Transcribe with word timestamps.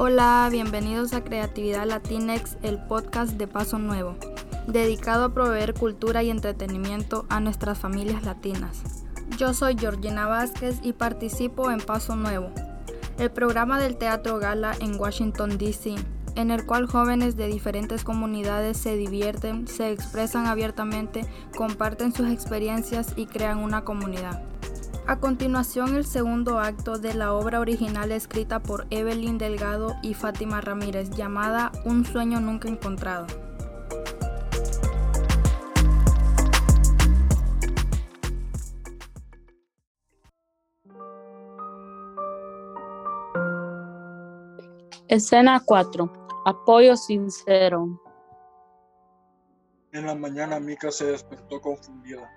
Hola, 0.00 0.48
bienvenidos 0.48 1.12
a 1.12 1.24
Creatividad 1.24 1.84
Latinex, 1.84 2.56
el 2.62 2.78
podcast 2.78 3.32
de 3.32 3.48
Paso 3.48 3.80
Nuevo, 3.80 4.14
dedicado 4.68 5.24
a 5.24 5.34
proveer 5.34 5.74
cultura 5.74 6.22
y 6.22 6.30
entretenimiento 6.30 7.26
a 7.28 7.40
nuestras 7.40 7.78
familias 7.78 8.22
latinas. 8.22 8.84
Yo 9.38 9.52
soy 9.54 9.76
Georgina 9.76 10.28
Vázquez 10.28 10.78
y 10.84 10.92
participo 10.92 11.72
en 11.72 11.80
Paso 11.80 12.14
Nuevo, 12.14 12.52
el 13.18 13.32
programa 13.32 13.80
del 13.80 13.96
Teatro 13.96 14.38
Gala 14.38 14.76
en 14.78 15.00
Washington, 15.00 15.58
D.C., 15.58 15.96
en 16.36 16.52
el 16.52 16.64
cual 16.64 16.86
jóvenes 16.86 17.36
de 17.36 17.48
diferentes 17.48 18.04
comunidades 18.04 18.76
se 18.76 18.96
divierten, 18.96 19.66
se 19.66 19.90
expresan 19.90 20.46
abiertamente, 20.46 21.26
comparten 21.56 22.14
sus 22.14 22.30
experiencias 22.30 23.14
y 23.16 23.26
crean 23.26 23.58
una 23.58 23.82
comunidad. 23.82 24.44
A 25.08 25.20
continuación, 25.20 25.96
el 25.96 26.04
segundo 26.04 26.58
acto 26.58 26.98
de 26.98 27.14
la 27.14 27.32
obra 27.32 27.60
original 27.60 28.12
escrita 28.12 28.62
por 28.62 28.86
Evelyn 28.90 29.38
Delgado 29.38 29.96
y 30.02 30.12
Fátima 30.12 30.60
Ramírez, 30.60 31.08
llamada 31.08 31.72
Un 31.86 32.04
sueño 32.04 32.40
nunca 32.40 32.68
encontrado. 32.68 33.26
Escena 45.08 45.62
4. 45.64 46.12
Apoyo 46.44 46.96
sincero. 46.96 47.98
En 49.92 50.04
la 50.04 50.14
mañana 50.14 50.60
Mika 50.60 50.90
se 50.90 51.06
despertó 51.06 51.62
confundida. 51.62 52.30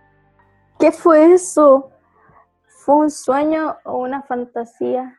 ¿Qué 0.79 0.93
fue 0.93 1.33
eso? 1.33 1.91
¿Fue 2.83 2.95
un 2.95 3.11
sueño 3.11 3.77
o 3.85 3.99
una 3.99 4.23
fantasía? 4.23 5.15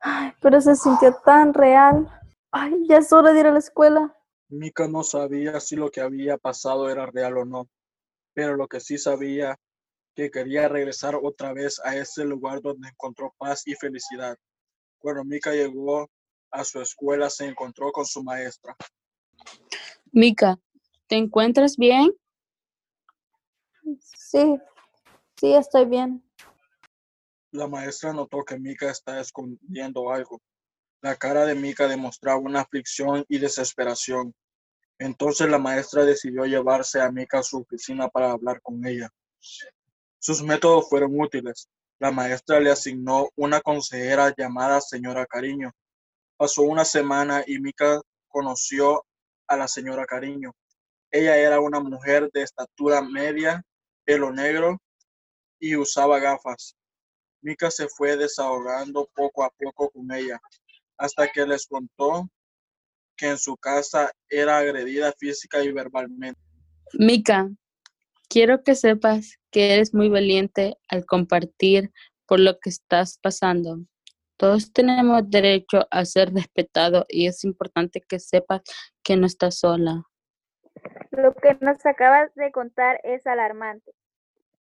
Ay, 0.00 0.32
pero 0.40 0.58
se 0.58 0.74
sintió 0.74 1.14
tan 1.22 1.52
real. 1.52 2.08
Ay, 2.50 2.86
ya 2.88 2.96
es 2.96 3.12
hora 3.12 3.30
de 3.30 3.40
ir 3.40 3.46
a 3.46 3.52
la 3.52 3.58
escuela. 3.58 4.16
Mika 4.48 4.88
no 4.88 5.02
sabía 5.02 5.60
si 5.60 5.76
lo 5.76 5.90
que 5.90 6.00
había 6.00 6.38
pasado 6.38 6.88
era 6.88 7.04
real 7.04 7.36
o 7.36 7.44
no, 7.44 7.68
pero 8.32 8.56
lo 8.56 8.68
que 8.68 8.80
sí 8.80 8.96
sabía 8.96 9.54
que 10.14 10.30
quería 10.30 10.66
regresar 10.66 11.14
otra 11.22 11.52
vez 11.52 11.78
a 11.84 11.94
ese 11.94 12.24
lugar 12.24 12.62
donde 12.62 12.88
encontró 12.88 13.34
paz 13.36 13.66
y 13.66 13.74
felicidad. 13.74 14.38
Cuando 14.98 15.24
Mika 15.24 15.52
llegó 15.52 16.08
a 16.50 16.64
su 16.64 16.80
escuela 16.80 17.28
se 17.28 17.48
encontró 17.48 17.92
con 17.92 18.06
su 18.06 18.22
maestra. 18.22 18.74
Mika, 20.10 20.58
¿te 21.06 21.16
encuentras 21.16 21.76
bien? 21.76 22.14
Sí, 24.00 24.58
sí, 25.36 25.54
estoy 25.54 25.84
bien. 25.84 26.22
La 27.52 27.68
maestra 27.68 28.12
notó 28.12 28.44
que 28.44 28.58
Mika 28.58 28.90
estaba 28.90 29.20
escondiendo 29.20 30.10
algo. 30.10 30.40
La 31.00 31.16
cara 31.16 31.44
de 31.44 31.54
Mika 31.54 31.86
demostraba 31.86 32.38
una 32.38 32.60
aflicción 32.60 33.24
y 33.28 33.38
desesperación. 33.38 34.34
Entonces 34.98 35.48
la 35.48 35.58
maestra 35.58 36.04
decidió 36.04 36.44
llevarse 36.44 37.00
a 37.00 37.10
Mika 37.10 37.40
a 37.40 37.42
su 37.42 37.58
oficina 37.58 38.08
para 38.08 38.32
hablar 38.32 38.60
con 38.62 38.84
ella. 38.86 39.10
Sus 40.18 40.42
métodos 40.42 40.88
fueron 40.88 41.20
útiles. 41.20 41.68
La 41.98 42.10
maestra 42.10 42.58
le 42.58 42.70
asignó 42.70 43.28
una 43.36 43.60
consejera 43.60 44.34
llamada 44.36 44.80
señora 44.80 45.26
Cariño, 45.26 45.72
Pasó 46.42 46.62
una 46.62 46.84
semana 46.84 47.44
y 47.46 47.60
Mika 47.60 48.00
conoció 48.26 49.04
a 49.46 49.56
la 49.56 49.68
señora 49.68 50.04
Cariño. 50.04 50.52
Ella 51.08 51.36
era 51.36 51.60
una 51.60 51.78
mujer 51.78 52.30
de 52.32 52.42
estatura 52.42 53.00
media, 53.00 53.62
pelo 54.04 54.32
negro 54.32 54.76
y 55.60 55.76
usaba 55.76 56.18
gafas. 56.18 56.74
Mika 57.42 57.70
se 57.70 57.88
fue 57.88 58.16
desahogando 58.16 59.08
poco 59.14 59.44
a 59.44 59.50
poco 59.50 59.90
con 59.90 60.10
ella, 60.12 60.40
hasta 60.96 61.28
que 61.28 61.44
les 61.46 61.66
contó 61.66 62.28
que 63.16 63.30
en 63.30 63.38
su 63.38 63.56
casa 63.56 64.10
era 64.28 64.58
agredida 64.58 65.12
física 65.18 65.62
y 65.62 65.72
verbalmente. 65.72 66.40
Mika, 66.94 67.50
quiero 68.28 68.62
que 68.62 68.74
sepas 68.74 69.38
que 69.50 69.74
eres 69.74 69.92
muy 69.92 70.08
valiente 70.08 70.76
al 70.88 71.04
compartir 71.04 71.92
por 72.26 72.40
lo 72.40 72.58
que 72.58 72.70
estás 72.70 73.18
pasando. 73.18 73.78
Todos 74.36 74.72
tenemos 74.72 75.28
derecho 75.28 75.86
a 75.90 76.04
ser 76.04 76.32
respetados 76.32 77.04
y 77.08 77.26
es 77.26 77.44
importante 77.44 78.00
que 78.00 78.18
sepas 78.18 78.62
que 79.02 79.16
no 79.16 79.26
estás 79.26 79.58
sola. 79.58 80.04
Lo 81.10 81.34
que 81.34 81.56
nos 81.60 81.84
acabas 81.84 82.34
de 82.34 82.50
contar 82.50 83.00
es 83.04 83.26
alarmante. 83.26 83.92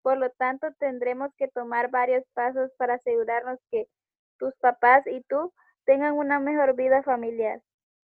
Por 0.09 0.17
lo 0.17 0.31
tanto, 0.31 0.69
tendremos 0.79 1.35
que 1.37 1.49
tomar 1.49 1.91
varios 1.91 2.25
pasos 2.33 2.71
para 2.79 2.95
asegurarnos 2.95 3.59
que 3.71 3.91
tus 4.39 4.57
papás 4.57 5.07
y 5.07 5.21
tú 5.25 5.53
tengan 5.85 6.15
una 6.15 6.41
mejor 6.41 6.75
vida 6.77 7.03
familiar. 7.03 7.61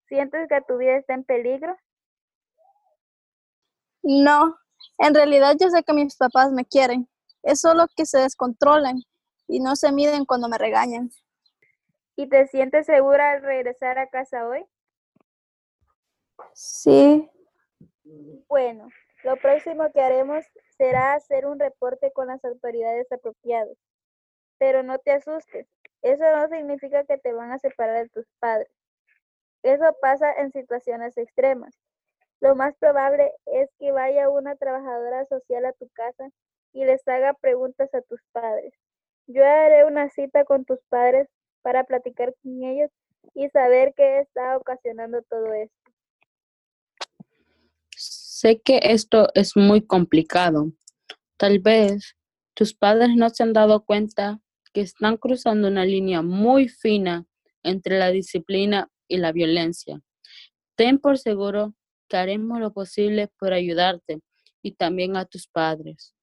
¿Sientes 0.07 0.49
que 0.49 0.61
tu 0.61 0.77
vida 0.77 0.95
está 0.95 1.13
en 1.13 1.23
peligro? 1.23 1.77
No, 4.01 4.57
en 4.97 5.13
realidad 5.13 5.55
yo 5.59 5.69
sé 5.69 5.83
que 5.83 5.93
mis 5.93 6.17
papás 6.17 6.51
me 6.51 6.65
quieren. 6.65 7.07
Es 7.43 7.61
solo 7.61 7.85
que 7.95 8.07
se 8.07 8.17
descontrolan 8.17 8.97
y 9.47 9.59
no 9.59 9.75
se 9.75 9.91
miden 9.91 10.25
cuando 10.25 10.49
me 10.49 10.57
regañan. 10.57 11.11
¿Y 12.15 12.27
te 12.29 12.47
sientes 12.47 12.87
segura 12.87 13.33
al 13.33 13.43
regresar 13.43 13.99
a 13.99 14.09
casa 14.09 14.47
hoy? 14.47 14.65
Sí. 16.55 17.29
Bueno, 18.47 18.89
lo 19.23 19.37
próximo 19.37 19.91
que 19.91 20.01
haremos 20.01 20.43
será 20.81 21.13
hacer 21.13 21.45
un 21.45 21.59
reporte 21.59 22.11
con 22.11 22.25
las 22.25 22.43
autoridades 22.43 23.05
apropiadas. 23.11 23.77
Pero 24.57 24.81
no 24.81 24.97
te 24.97 25.11
asustes, 25.11 25.67
eso 26.01 26.23
no 26.35 26.47
significa 26.47 27.03
que 27.03 27.19
te 27.19 27.33
van 27.33 27.51
a 27.51 27.59
separar 27.59 28.01
de 28.01 28.09
tus 28.09 28.25
padres. 28.39 28.71
Eso 29.61 29.95
pasa 30.01 30.33
en 30.33 30.51
situaciones 30.51 31.15
extremas. 31.19 31.77
Lo 32.39 32.55
más 32.55 32.75
probable 32.77 33.31
es 33.45 33.69
que 33.77 33.91
vaya 33.91 34.27
una 34.29 34.55
trabajadora 34.55 35.23
social 35.27 35.65
a 35.65 35.73
tu 35.73 35.87
casa 35.89 36.29
y 36.73 36.83
les 36.85 37.07
haga 37.07 37.35
preguntas 37.35 37.93
a 37.93 38.01
tus 38.01 38.19
padres. 38.31 38.73
Yo 39.27 39.45
haré 39.45 39.85
una 39.85 40.09
cita 40.09 40.45
con 40.45 40.65
tus 40.65 40.79
padres 40.89 41.27
para 41.61 41.83
platicar 41.83 42.33
con 42.41 42.63
ellos 42.63 42.89
y 43.35 43.49
saber 43.49 43.93
qué 43.95 44.17
está 44.17 44.57
ocasionando 44.57 45.21
todo 45.29 45.53
esto. 45.53 45.80
Sé 48.41 48.59
que 48.59 48.79
esto 48.81 49.27
es 49.35 49.55
muy 49.55 49.85
complicado. 49.85 50.71
Tal 51.37 51.59
vez 51.59 52.17
tus 52.55 52.73
padres 52.73 53.09
no 53.15 53.29
se 53.29 53.43
han 53.43 53.53
dado 53.53 53.85
cuenta 53.85 54.39
que 54.73 54.81
están 54.81 55.17
cruzando 55.17 55.67
una 55.67 55.85
línea 55.85 56.23
muy 56.23 56.67
fina 56.67 57.27
entre 57.61 57.99
la 57.99 58.09
disciplina 58.09 58.89
y 59.07 59.17
la 59.17 59.31
violencia. 59.31 60.01
Ten 60.75 60.97
por 60.97 61.19
seguro 61.19 61.75
que 62.09 62.17
haremos 62.17 62.59
lo 62.59 62.73
posible 62.73 63.31
por 63.37 63.53
ayudarte 63.53 64.21
y 64.63 64.71
también 64.71 65.17
a 65.17 65.25
tus 65.25 65.47
padres. 65.47 66.15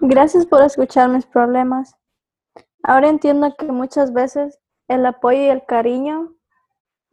Gracias 0.00 0.44
por 0.44 0.62
escuchar 0.62 1.08
mis 1.08 1.24
problemas. 1.24 1.96
Ahora 2.82 3.08
entiendo 3.08 3.56
que 3.56 3.72
muchas 3.72 4.12
veces 4.12 4.58
el 4.86 5.06
apoyo 5.06 5.40
y 5.40 5.48
el 5.48 5.64
cariño 5.64 6.34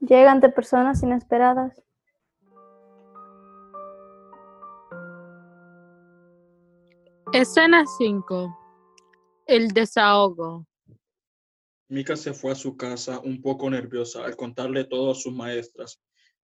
llegan 0.01 0.41
de 0.41 0.49
personas 0.49 1.01
inesperadas. 1.03 1.86
Escena 7.33 7.85
5. 7.85 8.57
El 9.47 9.67
desahogo. 9.69 10.65
Mika 11.89 12.15
se 12.15 12.33
fue 12.33 12.53
a 12.53 12.55
su 12.55 12.77
casa 12.77 13.19
un 13.19 13.41
poco 13.41 13.69
nerviosa 13.69 14.23
al 14.23 14.37
contarle 14.37 14.85
todo 14.85 15.11
a 15.11 15.15
sus 15.15 15.33
maestras. 15.33 16.01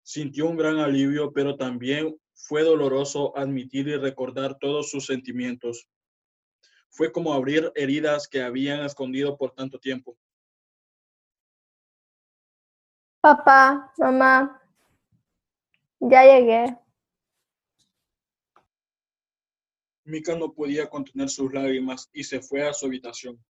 Sintió 0.03 0.47
un 0.47 0.57
gran 0.59 0.79
alivio, 0.79 1.33
pero 1.33 1.57
también 1.57 2.15
fue 2.35 2.63
doloroso 2.63 3.37
admitir 3.37 3.89
y 3.89 3.97
recordar 3.97 4.59
todos 4.59 4.91
sus 4.91 5.07
sentimientos. 5.07 5.89
Fue 6.91 7.11
como 7.11 7.33
abrir 7.33 7.73
heridas 7.75 8.29
que 8.29 8.43
habían 8.43 8.85
escondido 8.85 9.39
por 9.39 9.53
tanto 9.53 9.79
tiempo. 9.79 10.17
Papá, 13.23 13.93
mamá, 13.97 14.63
ya 16.01 16.23
llegué. 16.23 16.86
Mika 20.07 20.37
no 20.37 20.53
podía 20.53 20.89
contener 20.89 21.29
sus 21.29 21.53
lágrimas 21.53 22.09
y 22.13 22.23
se 22.23 22.41
fue 22.41 22.67
a 22.67 22.73
su 22.73 22.87
habitación. 22.87 23.45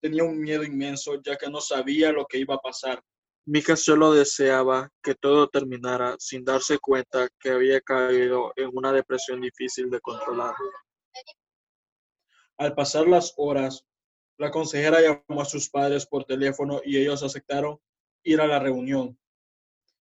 Tenía 0.00 0.22
un 0.22 0.40
miedo 0.40 0.62
inmenso 0.62 1.20
ya 1.20 1.36
que 1.36 1.50
no 1.50 1.60
sabía 1.60 2.12
lo 2.12 2.26
que 2.26 2.38
iba 2.38 2.54
a 2.54 2.60
pasar. 2.60 3.02
Mika 3.44 3.74
solo 3.74 4.12
deseaba 4.12 4.90
que 5.02 5.14
todo 5.16 5.48
terminara 5.48 6.14
sin 6.18 6.44
darse 6.44 6.78
cuenta 6.78 7.28
que 7.40 7.50
había 7.50 7.80
caído 7.80 8.52
en 8.56 8.70
una 8.72 8.92
depresión 8.92 9.40
difícil 9.40 9.90
de 9.90 10.00
controlar. 10.00 10.54
Al 12.56 12.74
pasar 12.74 13.08
las 13.08 13.34
horas, 13.36 13.84
la 14.38 14.52
consejera 14.52 15.00
llamó 15.00 15.42
a 15.42 15.44
sus 15.44 15.68
padres 15.68 16.06
por 16.06 16.24
teléfono 16.24 16.80
y 16.84 16.98
ellos 16.98 17.22
aceptaron 17.22 17.80
ir 18.22 18.40
a 18.40 18.46
la 18.46 18.60
reunión. 18.60 19.18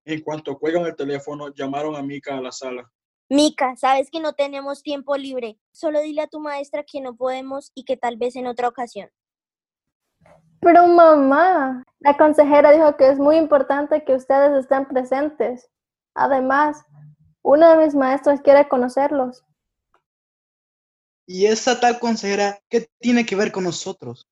En 0.03 0.21
cuanto 0.21 0.59
cuelgan 0.59 0.85
el 0.85 0.95
teléfono, 0.95 1.53
llamaron 1.53 1.95
a 1.95 2.01
Mika 2.01 2.37
a 2.37 2.41
la 2.41 2.51
sala. 2.51 2.91
Mika, 3.31 3.77
sabes 3.77 4.11
que 4.11 4.19
no 4.19 4.33
tenemos 4.33 4.83
tiempo 4.83 5.15
libre. 5.15 5.57
Solo 5.71 6.01
dile 6.01 6.23
a 6.23 6.27
tu 6.27 6.41
maestra 6.41 6.83
que 6.83 6.99
no 6.99 7.15
podemos 7.15 7.71
y 7.73 7.85
que 7.85 7.95
tal 7.95 8.17
vez 8.17 8.35
en 8.35 8.45
otra 8.45 8.67
ocasión. 8.67 9.09
Pero 10.59 10.85
mamá, 10.85 11.85
la 11.99 12.17
consejera 12.17 12.73
dijo 12.73 12.97
que 12.97 13.07
es 13.07 13.19
muy 13.19 13.37
importante 13.37 14.03
que 14.03 14.15
ustedes 14.15 14.51
estén 14.61 14.85
presentes. 14.85 15.69
Además, 16.13 16.83
una 17.41 17.73
de 17.73 17.85
mis 17.85 17.95
maestras 17.95 18.41
quiere 18.41 18.67
conocerlos. 18.67 19.45
¿Y 21.25 21.45
esa 21.45 21.79
tal 21.79 21.99
consejera 21.99 22.59
qué 22.67 22.89
tiene 22.99 23.25
que 23.25 23.37
ver 23.37 23.53
con 23.53 23.63
nosotros? 23.63 24.27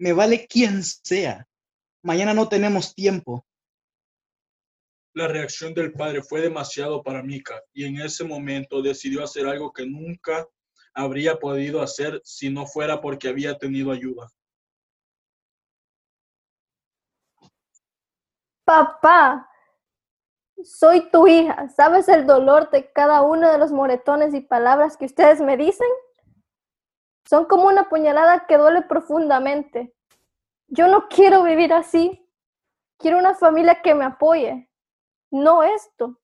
Me 0.00 0.12
vale 0.12 0.48
quien 0.48 0.82
sea. 0.82 1.46
Mañana 2.02 2.34
no 2.34 2.48
tenemos 2.48 2.92
tiempo. 2.92 3.46
La 5.16 5.28
reacción 5.28 5.72
del 5.72 5.94
padre 5.94 6.22
fue 6.22 6.42
demasiado 6.42 7.02
para 7.02 7.22
Mika 7.22 7.62
y 7.72 7.86
en 7.86 7.98
ese 8.02 8.22
momento 8.22 8.82
decidió 8.82 9.24
hacer 9.24 9.46
algo 9.46 9.72
que 9.72 9.86
nunca 9.86 10.46
habría 10.92 11.38
podido 11.38 11.80
hacer 11.80 12.20
si 12.22 12.50
no 12.50 12.66
fuera 12.66 13.00
porque 13.00 13.30
había 13.30 13.56
tenido 13.56 13.92
ayuda. 13.92 14.28
Papá, 18.66 19.48
soy 20.62 21.08
tu 21.10 21.26
hija. 21.26 21.70
¿Sabes 21.70 22.10
el 22.10 22.26
dolor 22.26 22.68
de 22.70 22.92
cada 22.92 23.22
uno 23.22 23.50
de 23.50 23.56
los 23.56 23.72
moretones 23.72 24.34
y 24.34 24.42
palabras 24.42 24.98
que 24.98 25.06
ustedes 25.06 25.40
me 25.40 25.56
dicen? 25.56 25.88
Son 27.24 27.46
como 27.46 27.68
una 27.68 27.88
puñalada 27.88 28.44
que 28.46 28.58
duele 28.58 28.82
profundamente. 28.82 29.94
Yo 30.68 30.88
no 30.88 31.08
quiero 31.08 31.42
vivir 31.42 31.72
así. 31.72 32.22
Quiero 32.98 33.16
una 33.16 33.34
familia 33.34 33.80
que 33.80 33.94
me 33.94 34.04
apoye, 34.04 34.68
no 35.30 35.62
esto. 35.62 36.20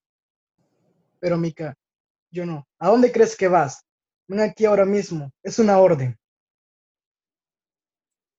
Pero 1.20 1.36
Mica, 1.36 1.76
yo 2.30 2.46
no. 2.46 2.66
¿A 2.78 2.88
dónde 2.88 3.12
crees 3.12 3.36
que 3.36 3.48
vas? 3.48 3.84
Ven 4.26 4.40
aquí 4.40 4.64
ahora 4.64 4.84
mismo. 4.84 5.30
Es 5.42 5.58
una 5.58 5.78
orden. 5.78 6.18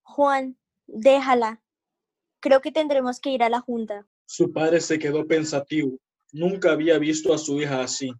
Juan, 0.03 0.57
déjala. 0.85 1.61
Creo 2.39 2.61
que 2.61 2.71
tendremos 2.71 3.19
que 3.19 3.29
ir 3.29 3.43
a 3.43 3.49
la 3.49 3.61
junta. 3.61 4.07
Su 4.25 4.51
padre 4.51 4.81
se 4.81 4.99
quedó 4.99 5.25
pensativo. 5.25 5.97
Nunca 6.31 6.71
había 6.71 6.97
visto 6.97 7.33
a 7.33 7.37
su 7.37 7.61
hija 7.61 7.81
así. 7.81 8.11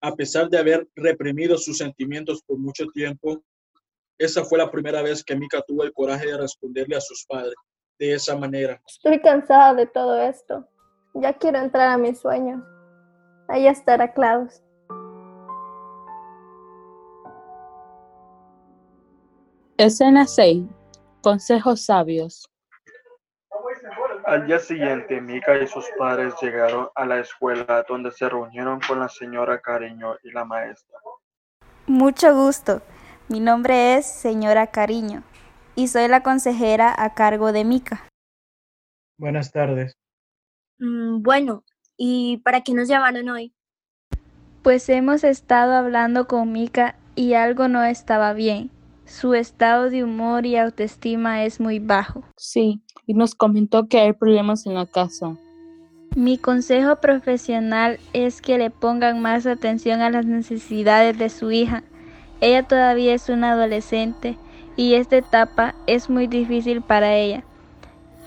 A 0.00 0.14
pesar 0.14 0.48
de 0.48 0.58
haber 0.58 0.88
reprimido 0.94 1.58
sus 1.58 1.78
sentimientos 1.78 2.42
por 2.42 2.58
mucho 2.58 2.86
tiempo, 2.86 3.42
esa 4.18 4.44
fue 4.44 4.58
la 4.58 4.70
primera 4.70 5.02
vez 5.02 5.24
que 5.24 5.36
Mika 5.36 5.62
tuvo 5.66 5.82
el 5.82 5.92
coraje 5.92 6.26
de 6.26 6.38
responderle 6.38 6.96
a 6.96 7.00
sus 7.00 7.24
padres 7.26 7.54
de 7.98 8.14
esa 8.14 8.36
manera. 8.36 8.80
Estoy 8.86 9.20
cansada 9.20 9.74
de 9.74 9.86
todo 9.86 10.20
esto. 10.20 10.66
Ya 11.14 11.32
quiero 11.32 11.58
entrar 11.58 11.88
a 11.88 11.98
mis 11.98 12.20
sueños. 12.20 12.62
Ahí 13.48 13.66
estará 13.66 14.12
Klaus. 14.12 14.62
Escena 19.76 20.26
6. 20.26 20.64
Consejos 21.22 21.84
sabios. 21.84 22.46
Al 24.26 24.46
día 24.46 24.58
siguiente, 24.58 25.20
Mika 25.20 25.56
y 25.58 25.66
sus 25.66 25.86
padres 25.98 26.34
llegaron 26.40 26.88
a 26.94 27.04
la 27.04 27.18
escuela 27.18 27.84
donde 27.88 28.12
se 28.12 28.28
reunieron 28.28 28.78
con 28.86 29.00
la 29.00 29.08
señora 29.08 29.60
Cariño 29.60 30.16
y 30.22 30.30
la 30.30 30.44
maestra. 30.44 30.98
Mucho 31.86 32.34
gusto. 32.34 32.82
Mi 33.28 33.40
nombre 33.40 33.96
es 33.96 34.06
señora 34.06 34.68
Cariño 34.68 35.22
y 35.74 35.88
soy 35.88 36.08
la 36.08 36.22
consejera 36.22 36.94
a 36.96 37.14
cargo 37.14 37.52
de 37.52 37.64
Mika. 37.64 38.06
Buenas 39.18 39.50
tardes. 39.50 39.96
Mm, 40.80 41.22
bueno, 41.22 41.64
¿y 41.96 42.38
para 42.38 42.62
qué 42.62 42.72
nos 42.72 42.88
llamaron 42.88 43.28
hoy? 43.28 43.52
Pues 44.62 44.88
hemos 44.88 45.24
estado 45.24 45.74
hablando 45.74 46.26
con 46.26 46.52
Mika 46.52 46.96
y 47.14 47.34
algo 47.34 47.68
no 47.68 47.84
estaba 47.84 48.32
bien. 48.32 48.70
Su 49.04 49.34
estado 49.34 49.90
de 49.90 50.04
humor 50.04 50.46
y 50.46 50.56
autoestima 50.56 51.44
es 51.44 51.60
muy 51.60 51.80
bajo. 51.80 52.24
Sí, 52.36 52.82
y 53.06 53.14
nos 53.14 53.34
comentó 53.34 53.88
que 53.88 54.00
hay 54.00 54.12
problemas 54.14 54.66
en 54.66 54.74
la 54.74 54.86
casa. 54.86 55.36
Mi 56.16 56.38
consejo 56.38 56.96
profesional 56.96 57.98
es 58.12 58.40
que 58.40 58.56
le 58.56 58.70
pongan 58.70 59.20
más 59.20 59.46
atención 59.46 60.00
a 60.00 60.10
las 60.10 60.24
necesidades 60.24 61.18
de 61.18 61.28
su 61.28 61.50
hija. 61.50 61.84
Ella 62.40 62.66
todavía 62.66 63.14
es 63.14 63.28
una 63.28 63.52
adolescente 63.52 64.38
y 64.76 64.94
esta 64.94 65.18
etapa 65.18 65.74
es 65.86 66.08
muy 66.08 66.26
difícil 66.26 66.80
para 66.80 67.14
ella. 67.16 67.44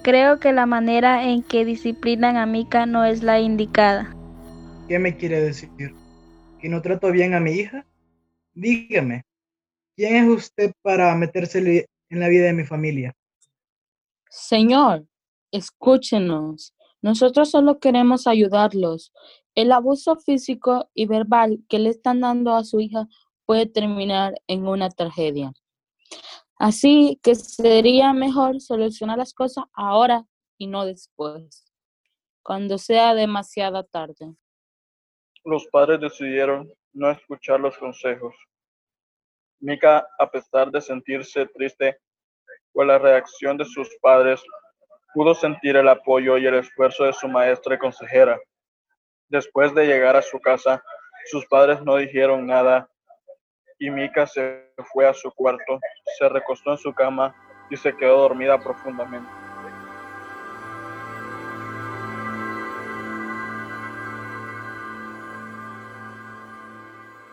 Creo 0.03 0.37
que 0.37 0.51
la 0.51 0.65
manera 0.65 1.23
en 1.29 1.43
que 1.43 1.63
disciplinan 1.63 2.35
a 2.35 2.45
Mika 2.45 2.85
no 2.85 3.05
es 3.05 3.23
la 3.23 3.39
indicada. 3.39 4.13
¿Qué 4.89 4.99
me 4.99 5.15
quiere 5.15 5.39
decir? 5.39 5.69
¿Que 6.59 6.67
no 6.67 6.81
trato 6.81 7.09
bien 7.09 7.33
a 7.33 7.39
mi 7.39 7.51
hija? 7.51 7.85
Dígame, 8.53 9.23
¿quién 9.95 10.17
es 10.17 10.29
usted 10.29 10.73
para 10.81 11.15
meterse 11.15 11.87
en 12.09 12.19
la 12.19 12.27
vida 12.27 12.47
de 12.47 12.53
mi 12.53 12.65
familia? 12.65 13.15
Señor, 14.29 15.05
escúchenos. 15.51 16.73
Nosotros 17.01 17.49
solo 17.49 17.79
queremos 17.79 18.27
ayudarlos. 18.27 19.13
El 19.55 19.71
abuso 19.71 20.17
físico 20.17 20.89
y 20.93 21.05
verbal 21.05 21.63
que 21.69 21.79
le 21.79 21.89
están 21.89 22.19
dando 22.19 22.53
a 22.55 22.65
su 22.65 22.81
hija 22.81 23.07
puede 23.45 23.67
terminar 23.67 24.33
en 24.47 24.67
una 24.67 24.89
tragedia. 24.89 25.53
Así 26.63 27.19
que 27.21 27.35
sería 27.35 28.13
mejor 28.13 28.61
solucionar 28.61 29.17
las 29.17 29.33
cosas 29.33 29.65
ahora 29.73 30.23
y 30.57 30.67
no 30.67 30.85
después, 30.85 31.69
cuando 32.41 32.77
sea 32.77 33.13
demasiado 33.15 33.83
tarde. 33.83 34.33
Los 35.43 35.67
padres 35.67 35.99
decidieron 35.99 36.71
no 36.93 37.11
escuchar 37.11 37.59
los 37.59 37.77
consejos. 37.77 38.33
Mika, 39.59 40.07
a 40.17 40.31
pesar 40.31 40.71
de 40.71 40.79
sentirse 40.79 41.45
triste 41.47 41.97
por 42.71 42.85
la 42.85 42.97
reacción 42.97 43.57
de 43.57 43.65
sus 43.65 43.89
padres, 44.01 44.41
pudo 45.13 45.35
sentir 45.35 45.75
el 45.75 45.89
apoyo 45.89 46.37
y 46.37 46.45
el 46.45 46.55
esfuerzo 46.55 47.03
de 47.03 47.11
su 47.11 47.27
maestra 47.27 47.75
y 47.75 47.79
consejera. 47.79 48.39
Después 49.27 49.75
de 49.75 49.85
llegar 49.85 50.15
a 50.15 50.21
su 50.21 50.39
casa, 50.39 50.81
sus 51.25 51.45
padres 51.47 51.83
no 51.83 51.97
dijeron 51.97 52.47
nada 52.47 52.89
y 53.83 53.91
Mika 53.91 54.25
se 54.25 54.71
fue 54.93 55.05
a 55.05 55.13
su 55.13 55.29
cuarto, 55.31 55.77
se 56.17 56.29
recostó 56.29 56.71
en 56.71 56.77
su 56.77 56.93
cama 56.93 57.35
y 57.69 57.75
se 57.75 57.93
quedó 57.93 58.17
dormida 58.19 58.57
profundamente. 58.57 59.29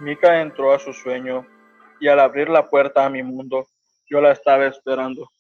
Mika 0.01 0.41
entró 0.41 0.73
a 0.73 0.81
su 0.81 0.93
sueño 0.93 1.47
y 2.01 2.09
al 2.09 2.19
abrir 2.19 2.49
la 2.49 2.69
puerta 2.69 3.07
a 3.07 3.11
mi 3.11 3.23
mundo, 3.23 3.69
yo 4.11 4.21
la 4.21 4.33
estaba 4.33 4.67
esperando. 4.67 5.31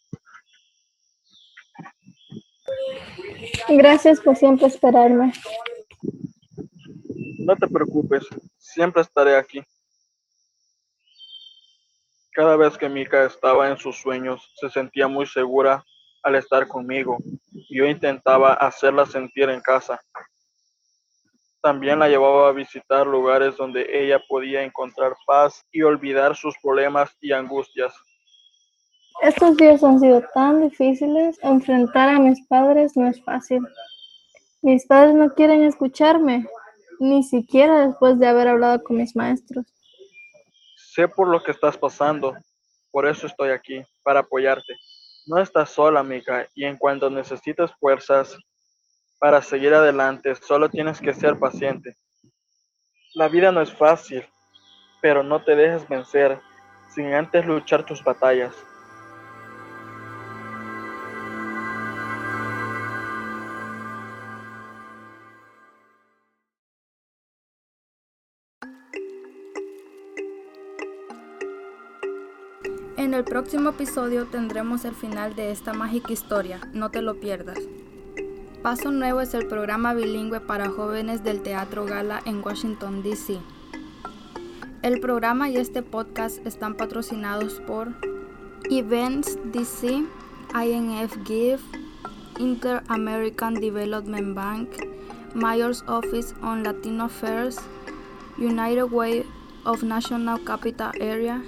Gracias 3.69 4.21
por 4.21 4.37
siempre 4.37 4.69
esperarme. 4.69 5.33
No 7.40 7.57
te 7.57 7.67
preocupes, 7.67 8.29
siempre 8.59 9.02
estaré 9.02 9.35
aquí. 9.35 9.61
Cada 12.40 12.56
vez 12.56 12.78
que 12.78 12.88
Mika 12.88 13.26
estaba 13.26 13.68
en 13.68 13.76
sus 13.76 13.99
sueños, 13.99 14.50
se 14.59 14.70
sentía 14.70 15.06
muy 15.06 15.26
segura 15.26 15.85
al 16.23 16.37
estar 16.37 16.66
conmigo. 16.66 17.18
Yo 17.68 17.85
intentaba 17.85 18.54
hacerla 18.54 19.04
sentir 19.04 19.50
en 19.50 19.61
casa. 19.61 20.00
También 21.61 21.99
la 21.99 22.09
llevaba 22.09 22.49
a 22.49 22.52
visitar 22.52 23.06
lugares 23.06 23.59
donde 23.59 23.87
ella 23.92 24.18
podía 24.26 24.62
encontrar 24.62 25.12
paz 25.26 25.62
y 25.70 25.82
olvidar 25.82 26.35
sus 26.35 26.54
problemas 26.62 27.14
y 27.20 27.32
angustias. 27.32 27.92
Estos 29.20 29.59
días 29.59 29.85
han 29.85 30.00
sido 30.00 30.23
tan 30.32 30.62
difíciles. 30.62 31.38
Enfrentar 31.42 32.09
a 32.09 32.18
mis 32.18 32.40
padres 32.47 32.97
no 32.97 33.06
es 33.06 33.23
fácil. 33.23 33.61
Mis 34.62 34.87
padres 34.87 35.14
no 35.14 35.35
quieren 35.35 35.62
escucharme, 35.64 36.47
ni 37.00 37.23
siquiera 37.23 37.87
después 37.87 38.18
de 38.18 38.28
haber 38.28 38.49
hablado 38.49 38.82
con 38.82 38.97
mis 38.97 39.14
maestros. 39.14 39.66
Sé 40.92 41.06
por 41.06 41.28
lo 41.28 41.40
que 41.40 41.52
estás 41.52 41.78
pasando, 41.78 42.37
por 42.90 43.06
eso 43.06 43.28
estoy 43.28 43.50
aquí, 43.50 43.80
para 44.02 44.20
apoyarte. 44.20 44.75
No 45.26 45.38
estás 45.40 45.70
sola, 45.70 46.00
amiga, 46.00 46.49
y 46.52 46.64
en 46.64 46.76
cuanto 46.76 47.09
necesites 47.09 47.70
fuerzas 47.78 48.37
para 49.20 49.40
seguir 49.40 49.73
adelante, 49.73 50.35
solo 50.35 50.68
tienes 50.68 51.00
que 51.00 51.14
ser 51.14 51.38
paciente. 51.38 51.97
La 53.14 53.28
vida 53.28 53.52
no 53.52 53.61
es 53.61 53.73
fácil, 53.73 54.26
pero 55.00 55.23
no 55.23 55.44
te 55.44 55.54
dejes 55.54 55.88
vencer 55.88 56.40
sin 56.88 57.14
antes 57.14 57.47
luchar 57.47 57.87
tus 57.87 58.02
batallas. 58.02 58.52
En 73.00 73.14
el 73.14 73.25
próximo 73.25 73.71
episodio 73.71 74.26
tendremos 74.26 74.85
el 74.85 74.95
final 74.95 75.35
de 75.35 75.52
esta 75.52 75.73
mágica 75.73 76.12
historia, 76.12 76.61
no 76.75 76.90
te 76.90 77.00
lo 77.00 77.19
pierdas. 77.19 77.57
Paso 78.62 78.90
Nuevo 78.90 79.23
es 79.23 79.33
el 79.33 79.47
programa 79.47 79.95
bilingüe 79.95 80.38
para 80.40 80.69
jóvenes 80.69 81.25
del 81.25 81.40
Teatro 81.40 81.87
Gala 81.87 82.21
en 82.26 82.45
Washington, 82.45 83.02
D.C. 83.02 83.38
El 84.83 85.00
programa 85.00 85.49
y 85.49 85.57
este 85.57 85.83
podcast 85.83 86.47
están 86.47 86.75
patrocinados 86.75 87.54
por 87.66 87.88
Events 88.69 89.38
DC, 89.45 90.04
INF 90.62 91.16
GIF, 91.25 91.62
Inter-American 92.38 93.54
Development 93.54 94.35
Bank, 94.35 94.69
Mayor's 95.33 95.83
Office 95.87 96.35
on 96.42 96.62
Latino 96.62 97.04
Affairs, 97.04 97.57
United 98.37 98.92
Way 98.92 99.25
of 99.64 99.83
National 99.83 100.38
Capital 100.45 100.92
Area, 101.00 101.42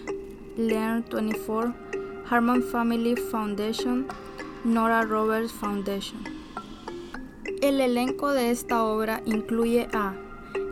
Learn 0.56 1.02
24, 1.10 1.72
Harman 2.28 2.62
Family 2.62 3.16
Foundation, 3.16 4.06
Nora 4.64 5.02
Roberts 5.02 5.50
Foundation. 5.50 6.20
El 7.62 7.80
elenco 7.80 8.32
de 8.32 8.50
esta 8.50 8.84
obra 8.84 9.22
incluye 9.24 9.88
a 9.94 10.14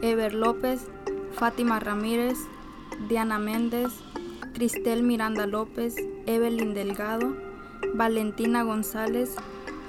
Ever 0.02 0.34
López, 0.34 0.87
Fátima 1.32 1.80
Ramírez, 1.80 2.37
Diana 3.08 3.38
Méndez, 3.38 3.88
Cristel 4.52 5.02
Miranda 5.02 5.46
López, 5.46 5.96
Evelyn 6.26 6.75
Delgado, 6.75 7.34
Valentina 7.94 8.62
González, 8.64 9.34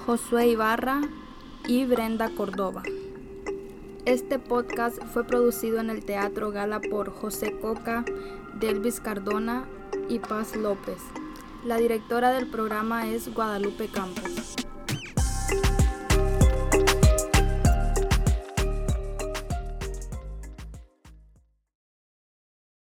Josué 0.06 0.48
Ibarra 0.48 1.02
y 1.68 1.84
Brenda 1.84 2.30
Córdoba. 2.30 2.84
Este 4.06 4.40
podcast 4.40 5.04
fue 5.14 5.26
producido 5.26 5.82
en 5.82 5.90
el 5.90 6.06
Teatro 6.06 6.52
Gala 6.52 6.80
por 6.80 7.12
José 7.12 7.52
Coca, 7.60 8.06
Delvis 8.58 9.02
Cardona 9.02 9.66
y 10.12 10.20
Paz 10.20 10.56
López. 10.58 10.98
La 11.64 11.78
directora 11.78 12.34
del 12.34 12.48
programa 12.48 13.08
es 13.08 13.34
Guadalupe 13.34 13.88
Campos. 13.88 14.61